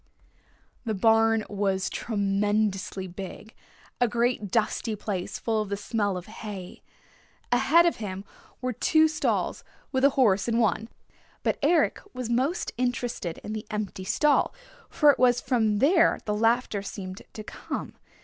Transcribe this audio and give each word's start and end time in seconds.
The 0.83 0.95
barn 0.95 1.43
was 1.47 1.87
tremendously 1.87 3.05
big, 3.07 3.53
a 3.99 4.07
great 4.07 4.49
dusty 4.49 4.95
place 4.95 5.37
full 5.37 5.61
of 5.61 5.69
the 5.69 5.77
smell 5.77 6.17
of 6.17 6.25
hay. 6.25 6.81
Ahead 7.51 7.85
of 7.85 7.97
him 7.97 8.25
were 8.61 8.73
two 8.73 9.07
stalls, 9.07 9.63
with 9.91 10.03
a 10.03 10.09
horse 10.17 10.47
in 10.47 10.57
one. 10.57 10.89
But 11.43 11.59
Eric 11.61 12.01
was 12.15 12.31
most 12.31 12.71
interested 12.79 13.37
in 13.43 13.53
the 13.53 13.67
empty 13.69 14.03
stall, 14.03 14.55
for 14.89 15.11
it 15.11 15.19
was 15.19 15.39
from 15.39 15.77
there 15.77 16.17
the 16.25 16.33
laughter 16.33 16.81
seemed 16.81 17.21
to 17.33 17.43
come. 17.43 17.93